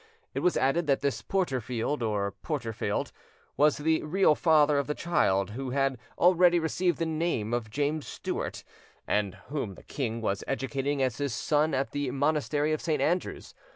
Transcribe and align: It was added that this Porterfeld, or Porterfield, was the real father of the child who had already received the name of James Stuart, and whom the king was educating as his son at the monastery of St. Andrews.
It 0.33 0.39
was 0.39 0.57
added 0.57 0.87
that 0.87 1.01
this 1.01 1.21
Porterfeld, 1.21 2.01
or 2.01 2.31
Porterfield, 2.41 3.11
was 3.55 3.77
the 3.77 4.01
real 4.01 4.33
father 4.33 4.79
of 4.79 4.87
the 4.87 4.95
child 4.95 5.51
who 5.51 5.69
had 5.69 5.99
already 6.17 6.57
received 6.57 6.97
the 6.97 7.05
name 7.05 7.53
of 7.53 7.69
James 7.69 8.07
Stuart, 8.07 8.63
and 9.05 9.35
whom 9.49 9.75
the 9.75 9.83
king 9.83 10.19
was 10.19 10.43
educating 10.47 11.03
as 11.03 11.19
his 11.19 11.35
son 11.35 11.75
at 11.75 11.91
the 11.91 12.09
monastery 12.09 12.73
of 12.73 12.81
St. 12.81 12.99
Andrews. 12.99 13.53